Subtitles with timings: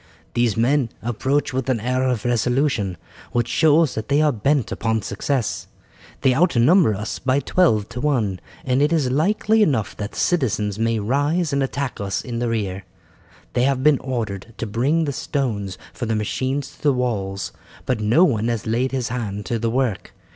[0.33, 2.97] "These men approach with an air of resolution
[3.33, 5.67] which shows that they are bent upon success.
[6.21, 10.79] They outnumber us by twelve to one, and it is likely enough that the citizens
[10.79, 12.83] may rise and attack us in the rear.
[13.53, 17.51] They have been ordered to bring the stones for the machines to the walls,
[17.85, 20.13] but no one has laid his hand to the work.